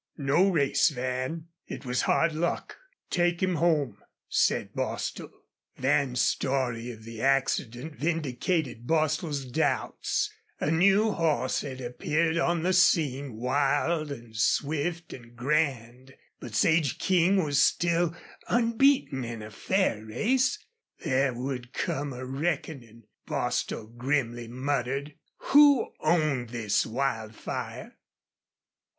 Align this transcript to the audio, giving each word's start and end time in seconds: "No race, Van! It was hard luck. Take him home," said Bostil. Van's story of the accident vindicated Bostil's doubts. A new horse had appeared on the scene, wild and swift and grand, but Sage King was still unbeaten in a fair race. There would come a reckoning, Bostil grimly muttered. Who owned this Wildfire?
"No 0.17 0.49
race, 0.49 0.89
Van! 0.89 1.49
It 1.67 1.85
was 1.85 2.01
hard 2.01 2.33
luck. 2.33 2.75
Take 3.11 3.39
him 3.43 3.57
home," 3.57 3.99
said 4.27 4.73
Bostil. 4.73 5.29
Van's 5.77 6.21
story 6.21 6.89
of 6.89 7.03
the 7.03 7.21
accident 7.21 7.97
vindicated 7.97 8.87
Bostil's 8.87 9.45
doubts. 9.45 10.31
A 10.59 10.71
new 10.71 11.11
horse 11.11 11.61
had 11.61 11.81
appeared 11.81 12.35
on 12.35 12.63
the 12.63 12.73
scene, 12.73 13.33
wild 13.35 14.09
and 14.11 14.35
swift 14.35 15.13
and 15.13 15.35
grand, 15.35 16.15
but 16.39 16.55
Sage 16.55 16.97
King 16.97 17.43
was 17.43 17.61
still 17.61 18.15
unbeaten 18.47 19.23
in 19.23 19.43
a 19.43 19.51
fair 19.51 20.03
race. 20.03 20.57
There 21.05 21.35
would 21.35 21.73
come 21.73 22.11
a 22.11 22.25
reckoning, 22.25 23.03
Bostil 23.27 23.85
grimly 23.85 24.47
muttered. 24.47 25.13
Who 25.51 25.93
owned 26.01 26.49
this 26.49 26.87
Wildfire? 26.87 27.95